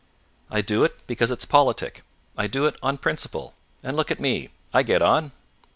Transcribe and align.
"I 0.49 0.61
do 0.61 0.83
it 0.83 1.05
because 1.05 1.29
it's 1.29 1.45
politic; 1.45 2.01
I 2.35 2.47
do 2.47 2.65
it 2.65 2.75
on 2.81 2.97
principle. 2.97 3.53
And 3.83 3.95
look 3.95 4.09
at 4.09 4.19
me! 4.19 4.49
I 4.73 4.81
get 4.81 5.03
on." 5.03 5.31